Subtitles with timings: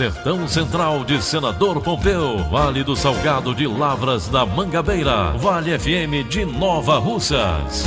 [0.00, 6.42] Sertão Central de Senador Pompeu, Vale do Salgado de Lavras da Mangabeira, Vale FM de
[6.46, 7.84] Nova Russas.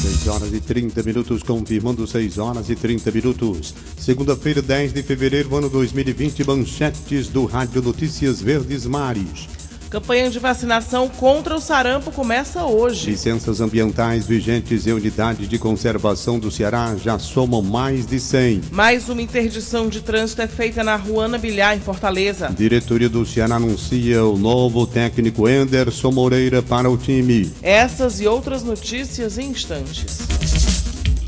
[0.00, 3.74] 6 horas e 30 minutos, confirmando 6 horas e 30 minutos.
[3.98, 9.48] Segunda-feira, 10 de fevereiro, ano 2020, manchetes do Rádio Notícias Verdes Mares.
[9.90, 13.10] Campanha de vacinação contra o sarampo começa hoje.
[13.10, 18.62] Licenças ambientais vigentes em unidade de conservação do Ceará já somam mais de 100.
[18.70, 22.54] Mais uma interdição de trânsito é feita na Ruana Bilhar, em Fortaleza.
[22.56, 27.52] Diretoria do Ceará anuncia o novo técnico Enderson Moreira para o time.
[27.60, 30.18] Essas e outras notícias em instantes.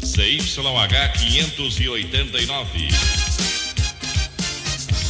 [0.04, 2.88] CYH 589.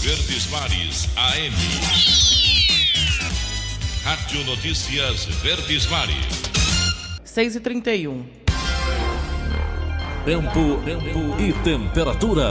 [0.01, 2.32] Verdes Mares AM.
[4.05, 6.43] Rádio Notícias Verdes Mares.
[7.23, 8.25] 6 e 31
[10.25, 12.51] Tempo, tempo e temperatura.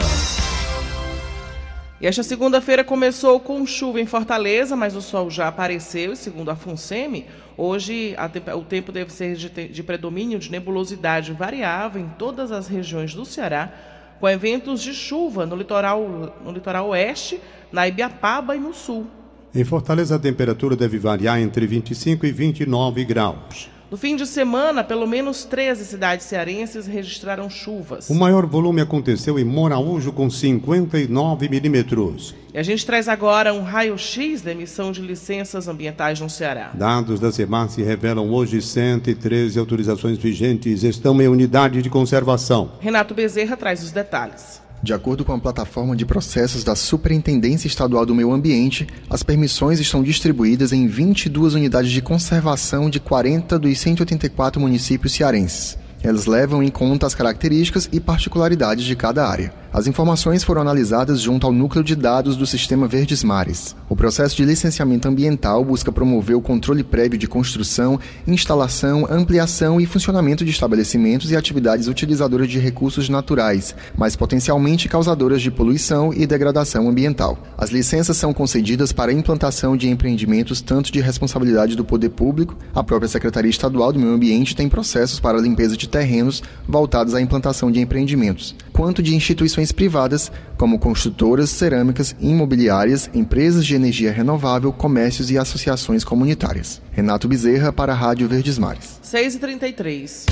[2.00, 6.50] E esta segunda-feira começou com chuva em Fortaleza, mas o sol já apareceu, e segundo
[6.50, 7.26] a FUNSEMI,
[7.58, 12.70] hoje a, o tempo deve ser de, de predomínio de nebulosidade variável em todas as
[12.70, 13.74] regiões do Ceará,
[14.22, 16.02] com eventos de chuva no litoral,
[16.42, 17.42] no litoral oeste,
[17.74, 19.06] na Ibiapaba e no sul.
[19.54, 23.70] Em Fortaleza, a temperatura deve variar entre 25 e 29 graus.
[23.92, 28.10] No fim de semana, pelo menos 13 cidades cearenses registraram chuvas.
[28.10, 32.34] O maior volume aconteceu em Moraújo, com 59 milímetros.
[32.54, 36.72] E a gente traz agora um raio-x da emissão de licenças ambientais no Ceará.
[36.74, 42.72] Dados da CEMAS revelam hoje 113 autorizações vigentes estão em unidade de conservação.
[42.80, 44.62] Renato Bezerra traz os detalhes.
[44.84, 49.80] De acordo com a plataforma de processos da Superintendência Estadual do Meio Ambiente, as permissões
[49.80, 55.78] estão distribuídas em 22 unidades de conservação de 40 dos 184 municípios cearenses.
[56.02, 59.61] Elas levam em conta as características e particularidades de cada área.
[59.74, 63.74] As informações foram analisadas junto ao núcleo de dados do Sistema Verdes Mares.
[63.88, 69.86] O processo de licenciamento ambiental busca promover o controle prévio de construção, instalação, ampliação e
[69.86, 76.28] funcionamento de estabelecimentos e atividades utilizadoras de recursos naturais, mas potencialmente causadoras de poluição e
[76.28, 77.38] degradação ambiental.
[77.58, 82.58] As licenças são concedidas para a implantação de empreendimentos tanto de responsabilidade do poder público,
[82.76, 87.22] a própria Secretaria Estadual do Meio Ambiente tem processos para limpeza de terrenos voltados à
[87.22, 94.72] implantação de empreendimentos, quanto de instituições privadas, como construtoras, cerâmicas, imobiliárias, empresas de energia renovável,
[94.72, 96.82] comércios e associações comunitárias.
[96.92, 99.00] Renato Bezerra para a Rádio Verdes Mares.
[99.04, 100.30] 6h33.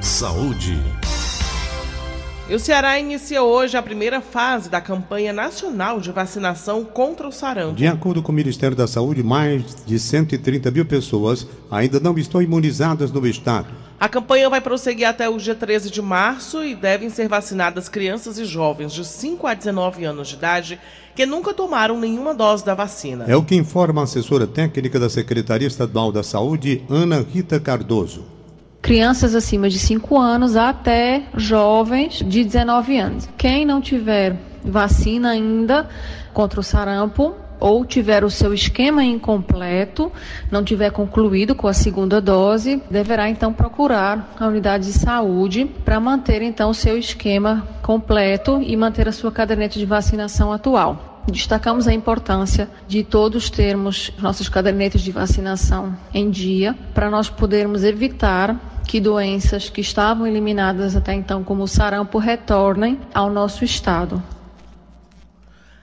[0.00, 0.78] Saúde.
[2.48, 7.32] E o Ceará inicia hoje a primeira fase da campanha nacional de vacinação contra o
[7.32, 7.76] sarampo.
[7.76, 12.42] De acordo com o Ministério da Saúde, mais de 130 mil pessoas ainda não estão
[12.42, 13.68] imunizadas no estado.
[14.02, 18.36] A campanha vai prosseguir até o dia 13 de março e devem ser vacinadas crianças
[18.36, 20.80] e jovens de 5 a 19 anos de idade
[21.14, 23.26] que nunca tomaram nenhuma dose da vacina.
[23.28, 28.24] É o que informa a assessora técnica da Secretaria Estadual da Saúde, Ana Rita Cardoso
[28.82, 33.28] crianças acima de 5 anos até jovens de 19 anos.
[33.38, 35.88] Quem não tiver vacina ainda
[36.34, 40.10] contra o sarampo ou tiver o seu esquema incompleto,
[40.50, 46.00] não tiver concluído com a segunda dose, deverá então procurar a unidade de saúde para
[46.00, 51.22] manter então o seu esquema completo e manter a sua caderneta de vacinação atual.
[51.30, 57.84] Destacamos a importância de todos termos nossos cadernetes de vacinação em dia para nós podermos
[57.84, 58.56] evitar
[58.88, 64.20] que doenças que estavam eliminadas até então, como o sarampo, retornem ao nosso estado.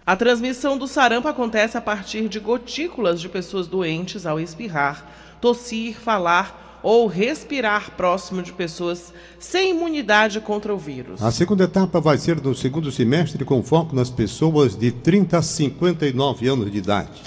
[0.09, 5.05] A transmissão do sarampo acontece a partir de gotículas de pessoas doentes ao espirrar,
[5.39, 11.21] tossir, falar ou respirar próximo de pessoas sem imunidade contra o vírus.
[11.21, 15.41] A segunda etapa vai ser no segundo semestre, com foco nas pessoas de 30 a
[15.43, 17.21] 59 anos de idade.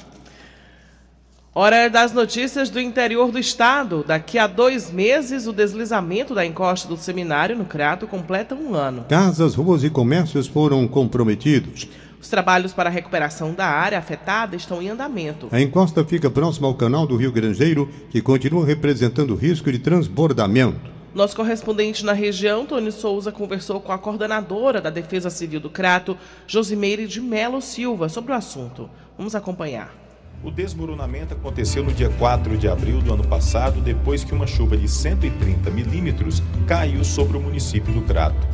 [1.55, 4.03] Hora das notícias do interior do estado.
[4.05, 9.05] Daqui a dois meses, o deslizamento da encosta do seminário no Crato completa um ano.
[9.09, 11.87] Casas, ruas e comércios foram comprometidos.
[12.23, 15.49] Os trabalhos para a recuperação da área afetada estão em andamento.
[15.51, 20.93] A encosta fica próxima ao canal do Rio Grangeiro, que continua representando risco de transbordamento.
[21.13, 26.17] Nosso correspondente na região, Tony Souza, conversou com a coordenadora da Defesa Civil do Crato,
[26.47, 28.89] Josimeire de Melo Silva, sobre o assunto.
[29.19, 30.02] Vamos acompanhar.
[30.45, 34.77] O desmoronamento aconteceu no dia 4 de abril do ano passado, depois que uma chuva
[34.77, 38.45] de 130 milímetros caiu sobre o município do Crato.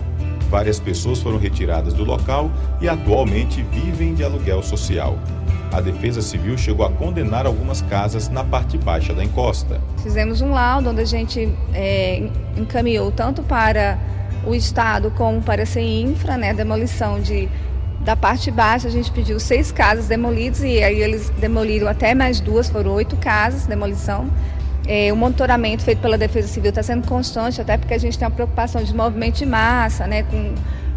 [0.50, 5.18] Várias pessoas foram retiradas do local e atualmente vivem de aluguel social.
[5.72, 9.80] A Defesa Civil chegou a condenar algumas casas na parte baixa da encosta.
[10.02, 13.98] Fizemos um laudo onde a gente é, encaminhou tanto para
[14.46, 17.48] o Estado como para a CEINFRA, né, demolição de
[18.08, 22.40] da parte baixa, a gente pediu seis casas demolidas e aí eles demoliram até mais
[22.40, 24.30] duas, foram oito casas, demolição.
[24.86, 28.26] É, o monitoramento feito pela Defesa Civil está sendo constante, até porque a gente tem
[28.26, 30.54] uma preocupação de movimento de massa, né, com,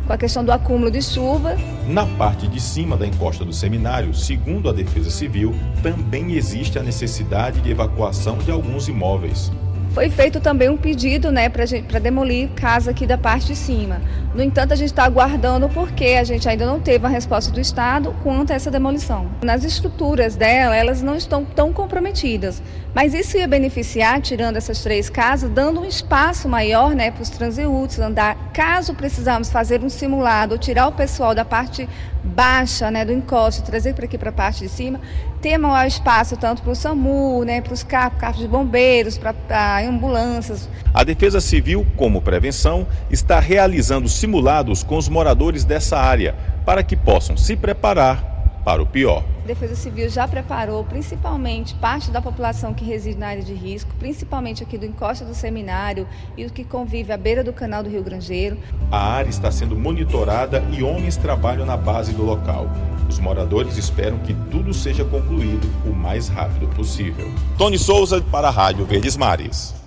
[0.08, 1.58] com a questão do acúmulo de chuva.
[1.86, 5.54] Na parte de cima da encosta do seminário, segundo a Defesa Civil,
[5.84, 9.52] também existe a necessidade de evacuação de alguns imóveis.
[9.94, 14.02] Foi feito também um pedido né, para demolir casa aqui da parte de cima.
[14.33, 17.60] No entanto, a gente está aguardando porque a gente ainda não teve uma resposta do
[17.60, 19.30] Estado quanto a essa demolição.
[19.44, 22.62] Nas estruturas dela, elas não estão tão comprometidas,
[22.93, 27.29] mas isso ia beneficiar, tirando essas três casas, dando um espaço maior né, para os
[27.29, 28.51] transeúntes andar.
[28.53, 31.88] Caso precisarmos fazer um simulado tirar o pessoal da parte
[32.23, 34.99] baixa né, do encosto, trazer para aqui para a parte de cima,
[35.41, 39.81] ter maior espaço tanto para o SAMU, né, para os carros, carros de bombeiros, para
[39.88, 40.69] ambulâncias.
[40.93, 46.35] A Defesa Civil, como prevenção, está realizando simulados com os moradores dessa área
[46.65, 48.31] para que possam se preparar
[48.63, 49.24] para o pior.
[49.44, 53.92] A Defesa Civil já preparou principalmente parte da população que reside na área de risco,
[53.98, 57.90] principalmente aqui do encosta do seminário e o que convive à beira do canal do
[57.90, 58.58] Rio Grangeiro.
[58.92, 62.69] A área está sendo monitorada e homens trabalham na base do local.
[63.10, 67.30] Os moradores esperam que tudo seja concluído o mais rápido possível.
[67.58, 69.81] Tony Souza para a Rádio Verdes Mares.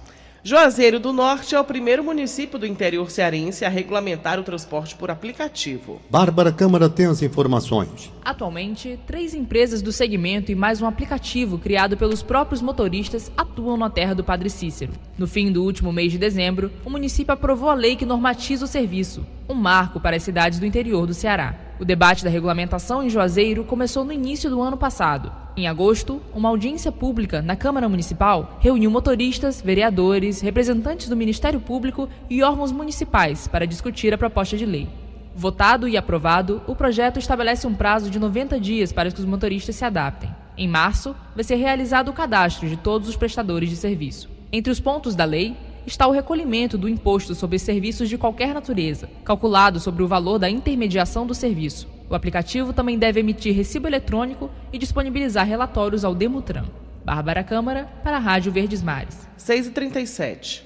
[0.47, 5.11] Juazeiro do Norte é o primeiro município do interior cearense a regulamentar o transporte por
[5.11, 6.03] aplicativo.
[6.11, 8.13] Bárbara Câmara tem as informações.
[8.23, 13.89] Atualmente, três empresas do segmento e mais um aplicativo criado pelos próprios motoristas atuam na
[13.89, 14.93] terra do Padre Cícero.
[15.17, 18.69] No fim do último mês de dezembro, o município aprovou a lei que normatiza o
[18.69, 21.55] serviço, um marco para as cidades do interior do Ceará.
[21.81, 25.44] O debate da regulamentação em Juazeiro começou no início do ano passado.
[25.57, 32.09] Em agosto, uma audiência pública na Câmara Municipal reuniu motoristas, vereadores, representantes do Ministério Público
[32.29, 34.89] e órgãos municipais para discutir a proposta de lei.
[35.33, 39.77] Votado e aprovado, o projeto estabelece um prazo de 90 dias para que os motoristas
[39.77, 40.29] se adaptem.
[40.59, 44.29] Em março, vai ser realizado o cadastro de todos os prestadores de serviço.
[44.53, 45.57] Entre os pontos da lei
[45.87, 50.51] está o recolhimento do imposto sobre serviços de qualquer natureza, calculado sobre o valor da
[50.51, 51.94] intermediação do serviço.
[52.09, 56.65] O aplicativo também deve emitir recibo eletrônico e disponibilizar relatórios ao Demutran.
[57.05, 59.29] Bárbara Câmara, para a Rádio Verdes Mares.
[59.39, 60.63] 6h37.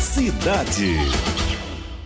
[0.00, 1.43] Cidade.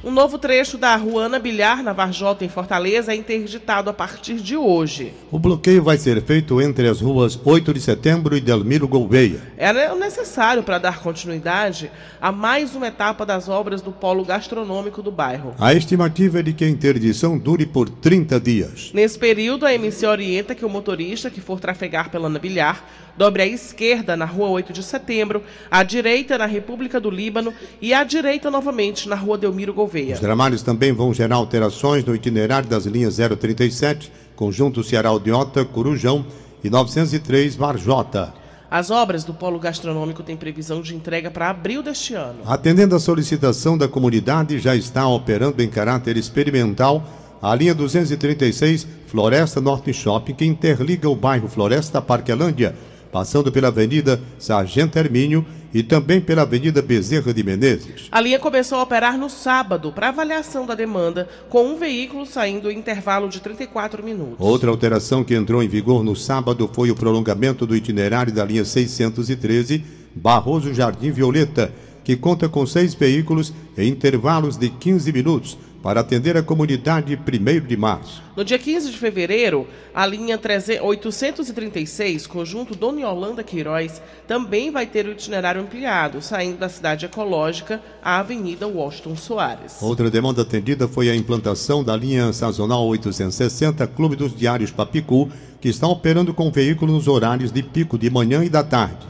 [0.04, 4.56] Um novo trecho da Ruana Bilhar, na Varjota, em Fortaleza, é interditado a partir de
[4.56, 5.12] hoje.
[5.28, 9.40] O bloqueio vai ser feito entre as ruas 8 de setembro e Delmiro Gouveia.
[9.56, 11.90] É necessário para dar continuidade
[12.20, 15.56] a mais uma etapa das obras do polo gastronômico do bairro.
[15.58, 18.90] A estimativa é de que a interdição dure por 30 dias.
[18.94, 22.84] Nesse período, a MC orienta que o motorista que for trafegar pela Ana Bilhar
[23.18, 27.92] dobre à esquerda na rua 8 de setembro, à direita na República do Líbano e
[27.92, 30.14] à direita novamente na rua Delmiro Gouveia.
[30.14, 36.24] Os trabalhos também vão gerar alterações no itinerário das linhas 037, Conjunto Ceará Aldeota, Corujão
[36.62, 38.32] e 903 Varjota.
[38.70, 42.40] As obras do polo gastronômico têm previsão de entrega para abril deste ano.
[42.46, 47.02] Atendendo à solicitação da comunidade, já está operando em caráter experimental
[47.42, 52.74] a linha 236 Floresta Norte Shopping, que interliga o bairro Floresta Parquelândia
[53.10, 58.08] passando pela Avenida Sargento Hermínio e também pela Avenida Bezerra de Menezes.
[58.10, 62.70] A linha começou a operar no sábado para avaliação da demanda, com um veículo saindo
[62.70, 64.36] em intervalo de 34 minutos.
[64.38, 68.64] Outra alteração que entrou em vigor no sábado foi o prolongamento do itinerário da linha
[68.64, 69.84] 613
[70.14, 71.72] Barroso Jardim Violeta,
[72.02, 77.66] que conta com seis veículos em intervalos de 15 minutos, para atender a comunidade 1
[77.66, 78.22] de março.
[78.36, 80.38] No dia 15 de fevereiro, a linha
[80.82, 87.80] 836, conjunto Dona Yolanda Queiroz, também vai ter o itinerário ampliado, saindo da cidade ecológica
[88.02, 89.80] à Avenida Washington Soares.
[89.80, 95.30] Outra demanda atendida foi a implantação da linha sazonal 860 Clube dos Diários Papicu,
[95.60, 99.06] que está operando com veículos nos horários de pico de manhã e da tarde.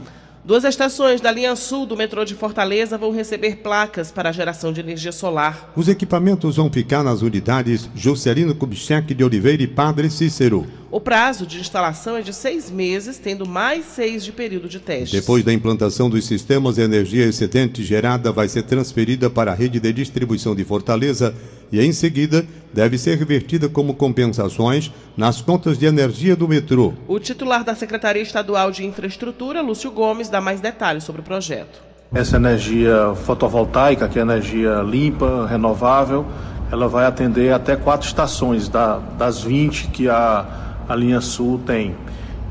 [0.49, 4.73] Duas estações da linha sul do metrô de Fortaleza vão receber placas para a geração
[4.73, 5.71] de energia solar.
[5.75, 10.65] Os equipamentos vão ficar nas unidades Juscelino Kubitschek de Oliveira e Padre Cícero.
[10.91, 15.15] O prazo de instalação é de seis meses, tendo mais seis de período de teste.
[15.15, 19.79] Depois da implantação dos sistemas, a energia excedente gerada vai ser transferida para a rede
[19.79, 21.35] de distribuição de Fortaleza
[21.71, 22.43] e, em seguida,
[22.73, 26.93] deve ser revertida como compensações nas contas de energia do metrô.
[27.07, 31.83] O titular da Secretaria Estadual de Infraestrutura, Lúcio Gomes, dá mais detalhes sobre o projeto.
[32.11, 36.25] Essa energia fotovoltaica, que é energia limpa, renovável,
[36.71, 41.95] ela vai atender até quatro estações da, das 20 que a a linha Sul tem.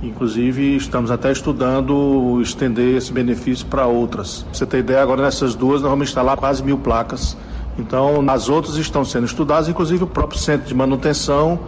[0.00, 4.42] Inclusive, estamos até estudando estender esse benefício para outras.
[4.44, 7.36] Pra você ter ideia, agora nessas duas nós vamos instalar quase mil placas.
[7.76, 11.58] Então, nas outras estão sendo estudadas, inclusive o próprio centro de manutenção,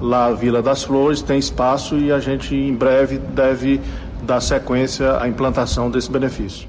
[0.00, 3.80] lá Vila das Flores, tem espaço e a gente em breve deve
[4.22, 6.67] dar sequência à implantação desse benefício.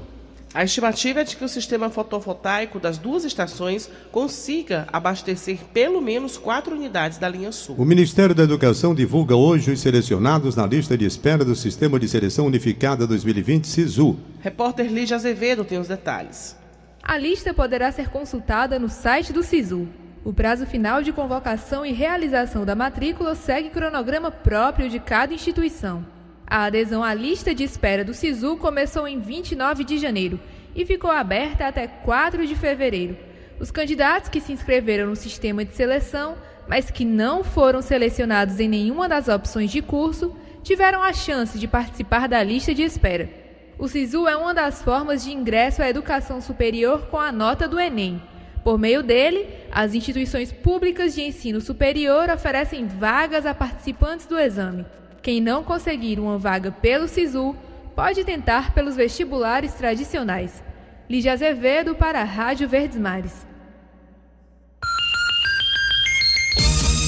[0.52, 6.36] A estimativa é de que o sistema fotovoltaico das duas estações consiga abastecer pelo menos
[6.36, 7.76] quatro unidades da linha sul.
[7.78, 12.08] O Ministério da Educação divulga hoje os selecionados na lista de espera do Sistema de
[12.08, 14.16] Seleção Unificada 2020 SISU.
[14.40, 16.56] Repórter Lígia Azevedo tem os detalhes.
[17.00, 19.86] A lista poderá ser consultada no site do SISU.
[20.24, 26.04] O prazo final de convocação e realização da matrícula segue cronograma próprio de cada instituição.
[26.50, 30.40] A adesão à lista de espera do SISU começou em 29 de janeiro
[30.74, 33.16] e ficou aberta até 4 de fevereiro.
[33.60, 38.66] Os candidatos que se inscreveram no sistema de seleção, mas que não foram selecionados em
[38.66, 43.30] nenhuma das opções de curso, tiveram a chance de participar da lista de espera.
[43.78, 47.78] O SISU é uma das formas de ingresso à educação superior com a nota do
[47.78, 48.20] Enem.
[48.64, 54.84] Por meio dele, as instituições públicas de ensino superior oferecem vagas a participantes do exame.
[55.22, 57.54] Quem não conseguir uma vaga pelo SISU
[57.94, 60.62] pode tentar pelos vestibulares tradicionais.
[61.08, 63.46] Lígia Azevedo para a Rádio Verdes Mares.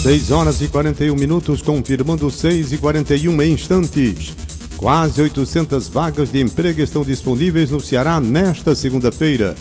[0.03, 4.35] 6 horas e 41 minutos, confirmando 6 e 41 instantes.
[4.77, 9.55] Quase 800 vagas de emprego estão disponíveis no Ceará nesta segunda-feira.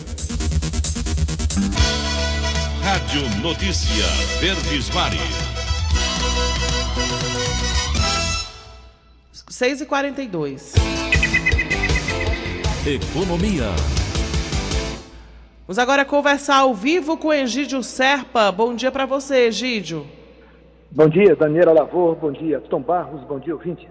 [2.82, 4.04] Rádio Notícia
[4.40, 5.61] Verdes Mares.
[9.62, 10.74] 6 e 42
[12.84, 13.66] Economia.
[15.68, 18.50] Vamos agora conversar ao vivo com Egídio Serpa.
[18.50, 20.04] Bom dia para você, Egídio.
[20.90, 22.16] Bom dia, Daniela Lavor.
[22.16, 23.22] Bom dia, Tom Barros.
[23.28, 23.88] Bom dia, ouvintes.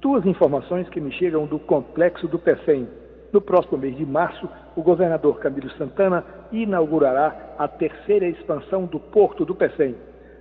[0.00, 2.86] Duas informações que me chegam do complexo do PECEM.
[3.32, 9.44] No próximo mês de março, o governador Camilo Santana inaugurará a terceira expansão do porto
[9.44, 9.96] do PECEM.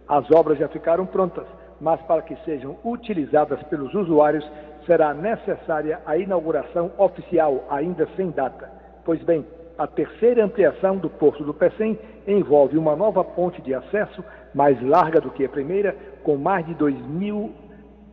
[0.07, 1.47] As obras já ficaram prontas
[1.79, 4.45] mas para que sejam utilizadas pelos usuários
[4.87, 8.71] será necessária a inauguração oficial, ainda sem data.
[9.05, 9.45] Pois bem,
[9.77, 14.23] a terceira ampliação do Porto do Pecém envolve uma nova ponte de acesso,
[14.55, 17.51] mais larga do que a primeira, com mais de 2 mil,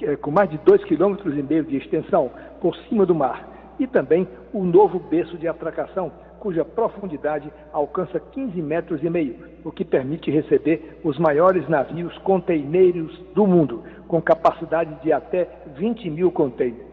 [0.02, 3.86] eh, com mais de 2,5 km e meio de extensão por cima do mar, e
[3.86, 6.12] também o um novo berço de atracação,
[6.44, 9.34] cuja profundidade alcança 15 metros e meio,
[9.64, 16.10] o que permite receber os maiores navios conteineiros do mundo, com capacidade de até 20
[16.10, 16.92] mil contêineres.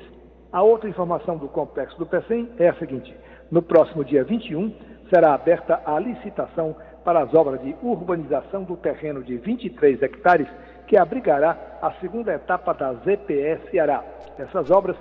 [0.53, 3.13] A outra informação do complexo do PECEM é a seguinte:
[3.51, 4.74] no próximo dia 21
[5.13, 10.48] será aberta a licitação para as obras de urbanização do terreno de 23 hectares
[10.88, 14.01] que abrigará a segunda etapa da ZPE Ceará.
[14.38, 14.96] Essas obras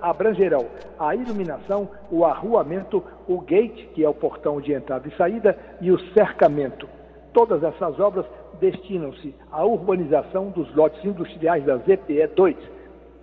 [0.00, 0.66] abrangerão
[0.98, 5.90] a iluminação, o arruamento, o gate, que é o portão de entrada e saída, e
[5.90, 6.88] o cercamento.
[7.32, 8.24] Todas essas obras
[8.60, 12.56] destinam-se à urbanização dos lotes industriais da ZPE 2,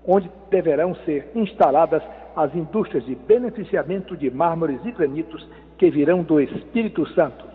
[0.08, 2.04] onde deverão ser instaladas
[2.36, 7.46] as indústrias de beneficiamento de mármores e granitos que virão do Espírito Santo.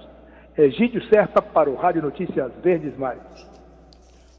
[0.56, 3.22] Egídio Serpa para o Rádio Notícias Verdes Mares.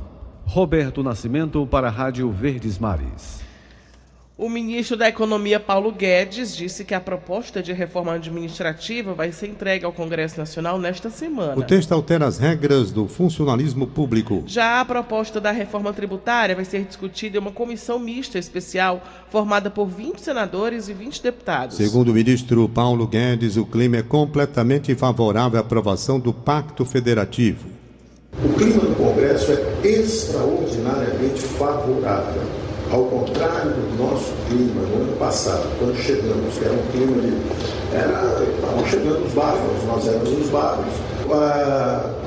[0.46, 3.51] Roberto Nascimento para a Rádio Verdes Mares.
[4.42, 9.50] O ministro da Economia, Paulo Guedes, disse que a proposta de reforma administrativa vai ser
[9.50, 11.56] entregue ao Congresso Nacional nesta semana.
[11.56, 14.42] O texto altera as regras do funcionalismo público.
[14.48, 19.70] Já a proposta da reforma tributária vai ser discutida em uma comissão mista especial formada
[19.70, 21.78] por 20 senadores e 20 deputados.
[21.78, 27.68] Segundo o ministro Paulo Guedes, o clima é completamente favorável à aprovação do Pacto Federativo.
[28.44, 32.61] O clima do Congresso é extraordinariamente favorável
[32.92, 37.72] ao contrário do nosso clima no ano passado, quando chegamos, que era um clima de.
[37.94, 40.94] Era, estavam chegando os bárbaros, nós éramos os bárbaros.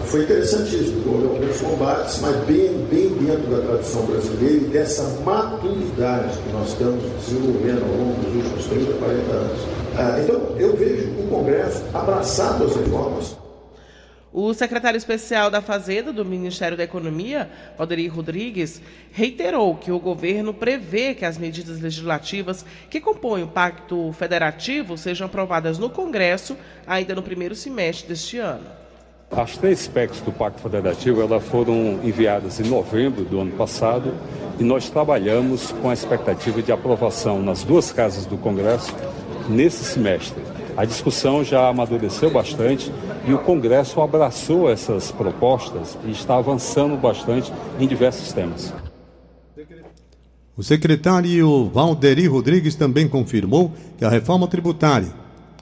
[0.06, 6.38] Foi interessantíssimo, houve alguns combates, mas bem, bem dentro da tradição brasileira e dessa maturidade
[6.38, 9.60] que nós estamos desenvolvendo ao longo dos últimos 30, 40 anos.
[9.96, 13.36] Ah, então, eu vejo o Congresso abraçado às reformas,
[14.34, 20.52] o secretário especial da Fazenda do Ministério da Economia, Valdeir Rodrigues, reiterou que o governo
[20.52, 27.14] prevê que as medidas legislativas que compõem o Pacto Federativo sejam aprovadas no Congresso ainda
[27.14, 28.66] no primeiro semestre deste ano.
[29.30, 34.12] As três PECs do Pacto Federativo elas foram enviadas em novembro do ano passado
[34.58, 38.92] e nós trabalhamos com a expectativa de aprovação nas duas casas do Congresso
[39.48, 40.42] nesse semestre.
[40.76, 42.90] A discussão já amadureceu bastante
[43.26, 48.72] e o Congresso abraçou essas propostas e está avançando bastante em diversos temas.
[50.56, 55.12] O secretário Valderi Rodrigues também confirmou que a reforma tributária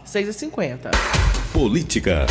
[0.05, 0.91] 6,50.
[1.51, 2.25] Política.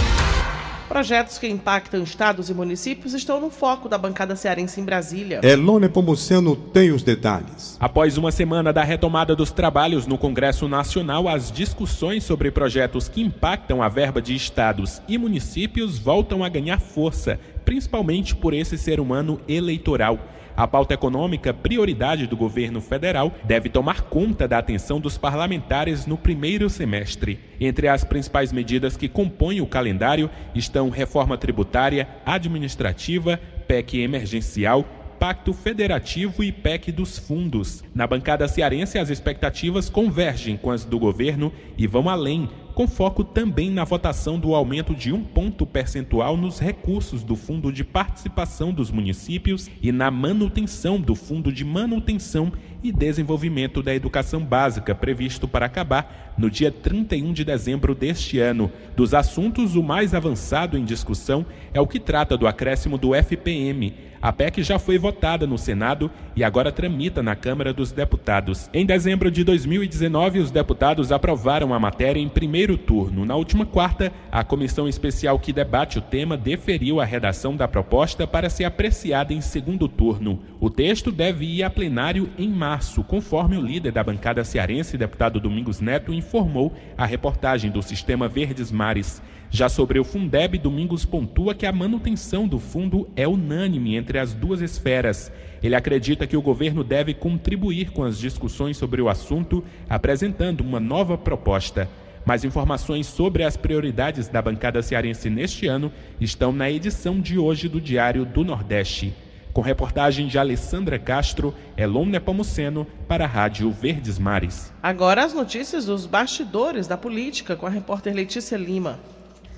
[0.89, 5.41] Projetos que impactam estados e municípios estão no foco da bancada cearense em Brasília.
[5.43, 7.77] Elone Pomuceno tem os detalhes.
[7.81, 13.23] Após uma semana da retomada dos trabalhos no Congresso Nacional, as discussões sobre projetos que
[13.23, 19.01] impactam a verba de estados e municípios voltam a ganhar força, principalmente por esse ser
[19.01, 20.19] humano eleitoral.
[20.57, 26.17] A pauta econômica, prioridade do governo federal, deve tomar conta da atenção dos parlamentares no
[26.17, 27.41] primeiro semestre.
[27.61, 34.85] Entre as principais medidas que compõem o calendário estão reforma tributária, administrativa, PEC emergencial,
[35.19, 37.83] Pacto Federativo e PEC dos Fundos.
[37.95, 43.23] Na bancada cearense, as expectativas convergem com as do governo e vão além, com foco
[43.23, 48.73] também na votação do aumento de um ponto percentual nos recursos do Fundo de Participação
[48.73, 52.53] dos Municípios e na manutenção do Fundo de Manutenção
[52.85, 58.71] e Desenvolvimento da Educação Básica, previsto para acabar no dia 31 de dezembro deste ano.
[58.95, 63.95] Dos assuntos, o mais avançado em discussão é o que trata do acréscimo do FPM.
[64.25, 68.71] A PEC já foi votada no Senado e agora tramita na Câmara dos Deputados.
[68.73, 73.27] Em dezembro de 2019, os deputados aprovaram a matéria em primeiro turno.
[73.27, 78.27] Na última quarta, a comissão especial que debate o tema deferiu a redação da proposta
[78.27, 80.41] para ser apreciada em segundo turno.
[80.59, 82.74] O texto deve ir a plenário em março,
[83.05, 88.73] conforme o líder da bancada cearense, deputado Domingos Neto, informou a reportagem do Sistema Verdes
[88.73, 89.23] Mares.
[89.51, 94.35] Já sobre o Fundeb, Domingos pontua que a manutenção do fundo é unânime entre as
[94.35, 95.31] duas esferas.
[95.63, 100.81] Ele acredita que o governo deve contribuir com as discussões sobre o assunto, apresentando uma
[100.81, 101.89] nova proposta.
[102.27, 107.69] Mais informações sobre as prioridades da bancada cearense neste ano estão na edição de hoje
[107.69, 109.15] do Diário do Nordeste.
[109.55, 114.75] Com reportagem de Alessandra Castro, Elon Nepomuceno, para a Rádio Verdes Mares.
[114.83, 118.99] Agora as notícias dos bastidores da política com a repórter Letícia Lima.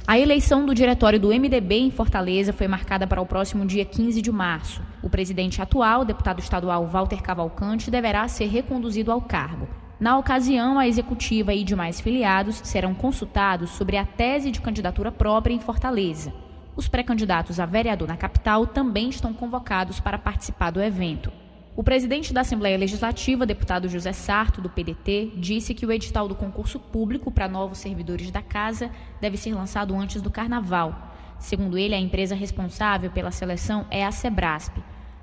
[0.07, 4.21] A eleição do diretório do MDB em Fortaleza foi marcada para o próximo dia 15
[4.21, 4.83] de março.
[5.03, 9.67] O presidente atual, deputado estadual Walter Cavalcante, deverá ser reconduzido ao cargo.
[9.99, 15.55] Na ocasião, a executiva e demais filiados serão consultados sobre a tese de candidatura própria
[15.55, 16.35] em Fortaleza.
[16.77, 21.33] Os pré-candidatos a vereador na capital também estão convocados para participar do evento.
[21.75, 26.35] O presidente da Assembleia Legislativa, deputado José Sarto, do PDT, disse que o edital do
[26.35, 31.15] concurso público para novos servidores da casa deve ser lançado antes do carnaval.
[31.39, 34.77] Segundo ele, a empresa responsável pela seleção é a Sebrasp.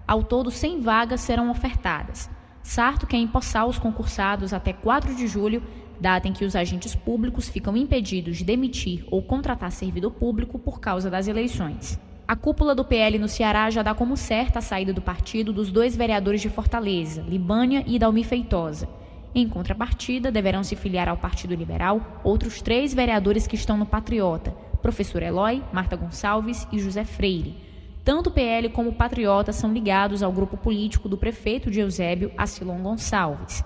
[0.07, 2.29] Ao todo, 100 vagas serão ofertadas.
[2.63, 5.61] Sarto quer empossar os concursados até 4 de julho,
[5.99, 10.79] data em que os agentes públicos ficam impedidos de demitir ou contratar servidor público por
[10.79, 11.99] causa das eleições.
[12.27, 15.71] A cúpula do PL no Ceará já dá como certa a saída do partido dos
[15.71, 18.87] dois vereadores de Fortaleza, Libânia e Dalmi Feitosa.
[19.35, 24.51] Em contrapartida, deverão se filiar ao Partido Liberal outros três vereadores que estão no Patriota,
[24.81, 27.57] professor Eloy, Marta Gonçalves e José Freire.
[28.05, 32.31] Tanto o PL como o Patriota são ligados ao grupo político do prefeito de Eusébio,
[32.37, 33.63] Acilon Gonçalves.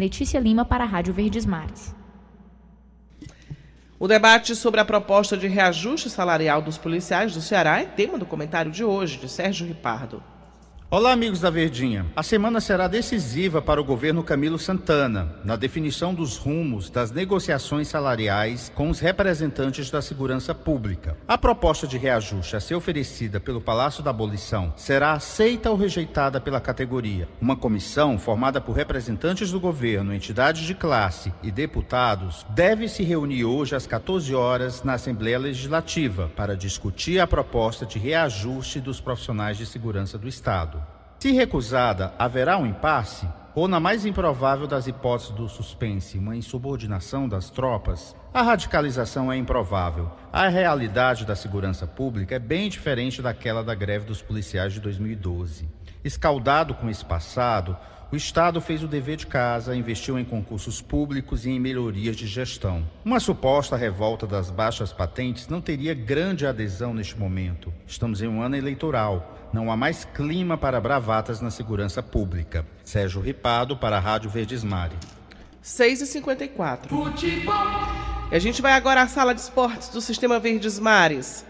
[0.00, 1.94] Letícia Lima para a Rádio Verdes Mares.
[3.98, 8.24] O debate sobre a proposta de reajuste salarial dos policiais do Ceará é tema do
[8.24, 10.22] comentário de hoje, de Sérgio Ripardo.
[10.92, 12.04] Olá, amigos da Verdinha.
[12.16, 17.86] A semana será decisiva para o governo Camilo Santana na definição dos rumos das negociações
[17.86, 21.16] salariais com os representantes da segurança pública.
[21.28, 26.40] A proposta de reajuste a ser oferecida pelo Palácio da Abolição será aceita ou rejeitada
[26.40, 27.28] pela categoria.
[27.40, 33.44] Uma comissão formada por representantes do governo, entidades de classe e deputados deve se reunir
[33.44, 39.56] hoje às 14 horas na Assembleia Legislativa para discutir a proposta de reajuste dos profissionais
[39.56, 40.79] de segurança do Estado.
[41.20, 43.28] Se recusada, haverá um impasse?
[43.54, 48.16] Ou, na mais improvável das hipóteses do suspense, uma insubordinação das tropas?
[48.32, 50.10] A radicalização é improvável.
[50.32, 55.68] A realidade da segurança pública é bem diferente daquela da greve dos policiais de 2012.
[56.02, 57.76] Escaldado com esse passado,
[58.10, 62.26] o Estado fez o dever de casa, investiu em concursos públicos e em melhorias de
[62.26, 62.82] gestão.
[63.04, 67.70] Uma suposta revolta das baixas patentes não teria grande adesão neste momento.
[67.86, 69.36] Estamos em um ano eleitoral.
[69.52, 72.64] Não há mais clima para bravatas na segurança pública.
[72.84, 74.96] Sérgio Ripado para a Rádio Verdes Mari.
[75.64, 76.86] 6h54.
[76.86, 77.54] Futebol.
[78.30, 81.44] E a gente vai agora à sala de esportes do Sistema Verdes Mares.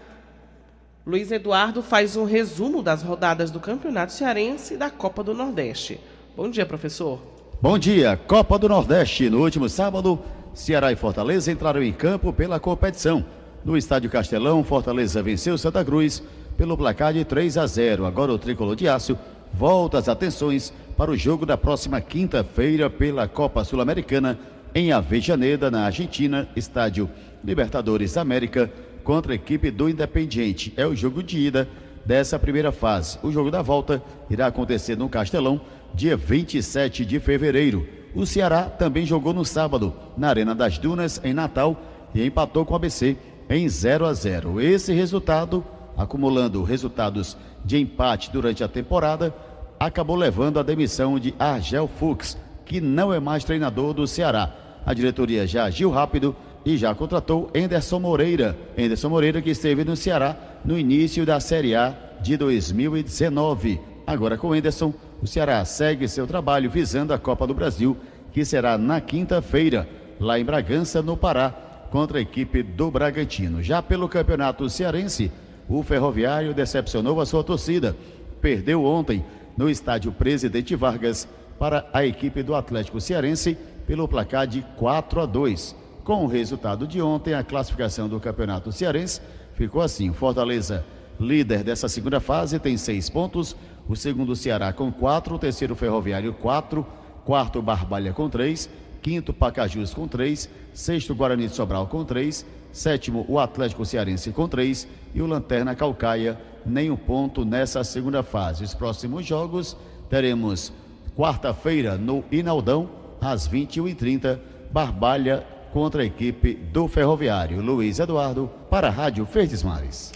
[1.05, 5.99] Luiz Eduardo faz um resumo das rodadas do Campeonato Cearense e da Copa do Nordeste.
[6.35, 7.21] Bom dia, professor.
[7.61, 8.17] Bom dia.
[8.17, 9.29] Copa do Nordeste.
[9.29, 10.19] No último sábado,
[10.55, 13.23] Ceará e Fortaleza entraram em campo pela competição.
[13.63, 16.23] No Estádio Castelão, Fortaleza venceu Santa Cruz
[16.57, 18.05] pelo placar de 3 a 0.
[18.05, 19.17] Agora o tricolor de aço
[19.53, 24.37] volta as atenções para o jogo da próxima quinta-feira pela Copa Sul-Americana
[24.73, 27.09] em Avejaneda, na Argentina, estádio
[27.43, 28.71] Libertadores América,
[29.03, 30.73] contra a equipe do Independiente.
[30.77, 31.67] É o jogo de ida
[32.05, 33.17] dessa primeira fase.
[33.21, 35.61] O jogo da volta irá acontecer no Castelão,
[35.93, 37.87] dia 27 de fevereiro.
[38.13, 41.81] O Ceará também jogou no sábado, na Arena das Dunas, em Natal,
[42.13, 43.17] e empatou com o ABC
[43.49, 44.61] em 0 a 0.
[44.61, 45.63] Esse resultado,
[45.97, 49.33] acumulando resultados de empate durante a temporada,
[49.79, 54.53] acabou levando à demissão de Argel Fux, que não é mais treinador do Ceará.
[54.85, 58.57] A diretoria já agiu rápido e já contratou Enderson Moreira.
[58.77, 63.79] Enderson Moreira que esteve no Ceará no início da Série A de 2019.
[64.05, 67.97] Agora com Enderson, o Ceará segue seu trabalho visando a Copa do Brasil,
[68.31, 69.87] que será na quinta-feira,
[70.19, 71.49] lá em Bragança, no Pará,
[71.89, 73.61] contra a equipe do Bragantino.
[73.61, 75.31] Já pelo Campeonato Cearense,
[75.67, 77.95] o Ferroviário decepcionou a sua torcida.
[78.41, 79.23] Perdeu ontem
[79.55, 81.27] no estádio Presidente Vargas
[81.59, 85.75] para a equipe do Atlético Cearense pelo placar de 4 a 2.
[86.03, 89.21] Com o resultado de ontem, a classificação do Campeonato Cearense
[89.53, 90.83] ficou assim: Fortaleza,
[91.19, 93.55] líder dessa segunda fase, tem seis pontos.
[93.87, 96.85] O segundo Ceará com quatro, o terceiro Ferroviário quatro,
[97.25, 98.69] quarto Barbalha com três,
[99.01, 104.47] quinto Pacajus com três, sexto Guarani de Sobral com três, sétimo o Atlético Cearense com
[104.47, 108.63] três e o Lanterna Calcaia nenhum ponto nessa segunda fase.
[108.63, 109.75] Os próximos jogos
[110.09, 110.71] teremos
[111.15, 114.39] quarta-feira no Inaldão, às 21h30,
[114.71, 117.61] Barbalha contra a equipe do Ferroviário.
[117.61, 120.13] Luiz Eduardo, para a Rádio Verdes Mares.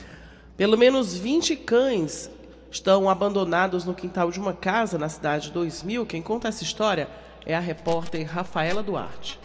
[0.56, 2.30] Pelo menos 20 cães
[2.72, 6.06] estão abandonados no quintal de uma casa na cidade de 2000.
[6.06, 7.08] Quem conta essa história
[7.46, 9.40] é a repórter Rafaela Duarte.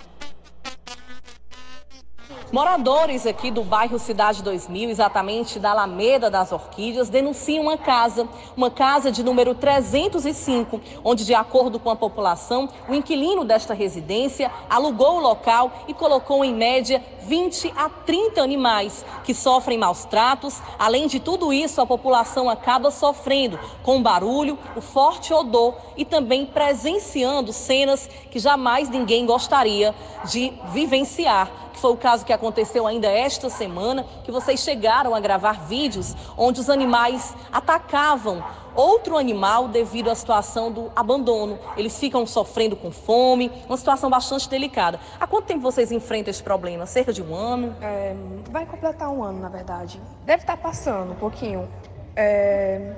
[2.52, 8.68] Moradores aqui do bairro Cidade 2000, exatamente da Alameda das Orquídeas, denunciam uma casa, uma
[8.68, 15.18] casa de número 305, onde, de acordo com a população, o inquilino desta residência alugou
[15.18, 20.60] o local e colocou em média 20 a 30 animais que sofrem maus tratos.
[20.76, 26.04] Além de tudo isso, a população acaba sofrendo com o barulho, o forte odor e
[26.04, 32.39] também presenciando cenas que jamais ninguém gostaria de vivenciar foi o caso que aconteceu
[32.86, 38.42] ainda esta semana, que vocês chegaram a gravar vídeos onde os animais atacavam
[38.74, 41.58] outro animal devido à situação do abandono.
[41.76, 45.00] Eles ficam sofrendo com fome, uma situação bastante delicada.
[45.18, 46.86] Há quanto tempo vocês enfrentam esse problema?
[46.86, 47.74] Cerca de um ano?
[47.80, 48.14] É,
[48.50, 50.00] vai completar um ano, na verdade.
[50.24, 51.68] Deve estar passando um pouquinho.
[52.16, 52.94] É,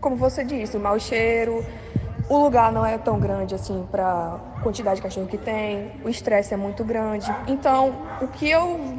[0.00, 1.64] como você disse, o mau cheiro,
[2.28, 6.52] o lugar não é tão grande assim para quantidade de cachorro que tem, o estresse
[6.52, 7.34] é muito grande.
[7.46, 8.98] Então, o que eu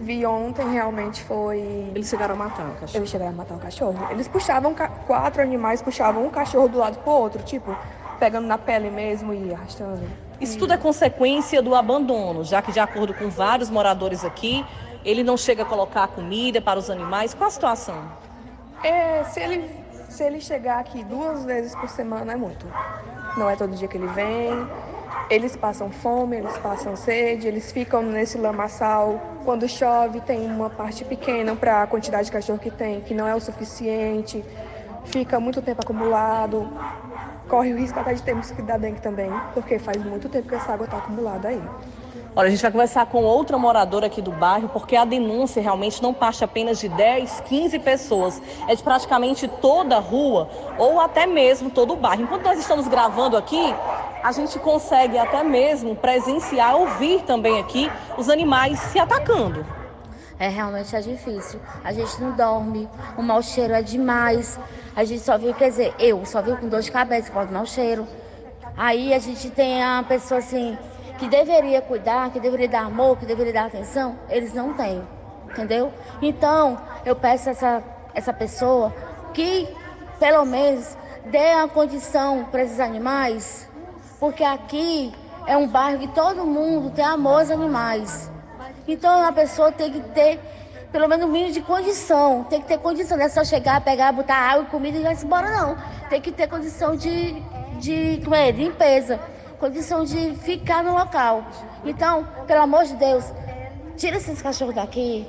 [0.00, 1.58] vi ontem realmente foi.
[1.94, 2.98] Eles chegaram a matar o cachorro.
[2.98, 4.06] Eles chegaram a matar o cachorro.
[4.10, 4.74] Eles puxavam
[5.06, 7.76] quatro animais, puxavam um cachorro do lado pro outro, tipo,
[8.18, 10.02] pegando na pele mesmo e arrastando.
[10.40, 14.66] Isso tudo é consequência do abandono, já que, de acordo com vários moradores aqui,
[15.04, 17.32] ele não chega a colocar comida para os animais.
[17.32, 18.02] Qual a situação?
[18.82, 19.83] É, se ele
[20.14, 22.64] se ele chegar aqui duas vezes por semana é muito.
[23.36, 24.64] Não é todo dia que ele vem.
[25.28, 29.20] Eles passam fome, eles passam sede, eles ficam nesse lamaçal.
[29.44, 33.26] Quando chove, tem uma parte pequena para a quantidade de cachorro que tem, que não
[33.26, 34.44] é o suficiente.
[35.06, 36.68] Fica muito tempo acumulado.
[37.48, 40.54] Corre o risco até de termos que dar dengue também, porque faz muito tempo que
[40.54, 41.62] essa água está acumulada aí.
[42.36, 46.02] Olha, a gente vai conversar com outra moradora aqui do bairro, porque a denúncia realmente
[46.02, 51.26] não parte apenas de 10, 15 pessoas, é de praticamente toda a rua ou até
[51.26, 52.22] mesmo todo o bairro.
[52.22, 53.76] Enquanto nós estamos gravando aqui,
[54.20, 59.64] a gente consegue até mesmo presenciar, ouvir também aqui os animais se atacando.
[60.36, 61.60] É realmente é difícil.
[61.84, 64.58] A gente não dorme, o mau cheiro é demais.
[64.96, 67.48] A gente só viu, quer dizer, eu só viu com dor de cabeça por causa
[67.48, 68.08] do mau cheiro.
[68.76, 70.76] Aí a gente tem a pessoa assim,
[71.18, 75.02] que deveria cuidar, que deveria dar amor, que deveria dar atenção, eles não têm,
[75.48, 75.92] entendeu?
[76.20, 77.82] Então, eu peço a essa,
[78.14, 78.92] essa pessoa
[79.32, 79.68] que,
[80.18, 80.96] pelo menos,
[81.26, 83.70] dê uma condição para esses animais,
[84.18, 85.12] porque aqui
[85.46, 88.30] é um bairro que todo mundo tem amor aos animais.
[88.88, 90.40] Então, a pessoa tem que ter
[90.90, 92.44] pelo menos um mínimo de condição.
[92.44, 95.24] Tem que ter condição, não é só chegar, pegar, botar água e comida e ir
[95.24, 95.76] embora, não.
[96.08, 97.42] Tem que ter condição de,
[97.80, 99.18] de, como é, de limpeza
[99.58, 101.44] condição de ficar no local.
[101.84, 103.24] Então, pelo amor de Deus,
[103.96, 105.26] tira esses cachorros daqui,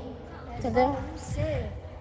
[0.57, 0.95] entendeu?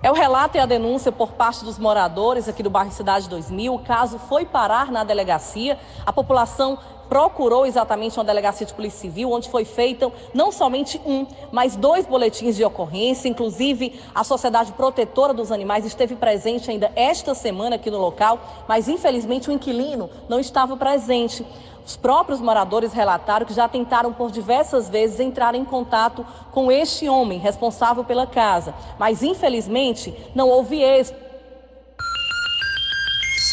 [0.03, 3.75] É o relato e a denúncia por parte dos moradores aqui do bairro Cidade 2000.
[3.75, 5.79] O caso foi parar na delegacia.
[6.05, 11.27] A população procurou exatamente uma delegacia de polícia civil, onde foi feito não somente um,
[11.53, 13.29] mas dois boletins de ocorrência.
[13.29, 18.39] Inclusive, a Sociedade Protetora dos Animais esteve presente ainda esta semana aqui no local,
[18.69, 21.45] mas infelizmente o inquilino não estava presente.
[21.87, 27.09] Os próprios moradores relataram que já tentaram por diversas vezes entrar em contato com este
[27.09, 31.24] homem responsável pela casa, mas infelizmente não houve êxito.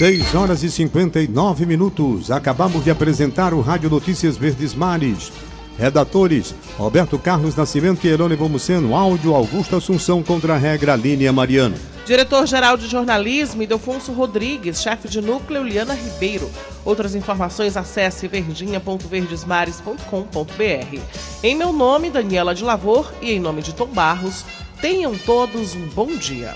[0.01, 2.31] 6 horas e 59 minutos.
[2.31, 5.31] Acabamos de apresentar o Rádio Notícias Verdes Mares.
[5.77, 8.95] Redatores: Roberto Carlos Nascimento e Herônimo Muceno.
[8.95, 11.75] Áudio: Augusto Assunção contra a regra Línia Mariano.
[12.03, 16.49] Diretor-geral de jornalismo, Idelfonso Rodrigues, chefe de núcleo, Liana Ribeiro.
[16.83, 20.99] Outras informações, acesse verdinha.verdesmares.com.br.
[21.43, 24.45] Em meu nome, Daniela de Lavor, e em nome de Tom Barros,
[24.81, 26.55] tenham todos um bom dia.